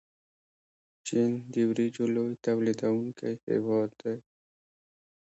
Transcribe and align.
چین 1.07 1.31
د 1.51 1.55
وریجو 1.69 2.05
لوی 2.15 2.33
تولیدونکی 2.45 3.33
هیواد 3.47 3.89
دی. 4.01 4.15